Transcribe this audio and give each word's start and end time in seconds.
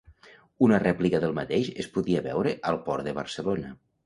Una 0.67 0.79
rèplica 0.83 1.19
del 1.25 1.35
mateix 1.39 1.69
es 1.85 1.91
podia 1.99 2.25
veure 2.29 2.55
al 2.71 2.81
port 2.89 3.09
de 3.11 3.15
Barcelona. 3.21 3.77